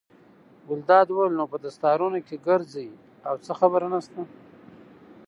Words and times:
ګلداد 0.67 1.07
وویل: 1.09 1.33
نو 1.39 1.45
په 1.51 1.57
دستارونو 1.65 2.17
ګرځئ 2.47 2.89
او 3.27 3.35
څه 3.45 3.51
خبره 3.59 3.87
نشته. 3.93 4.21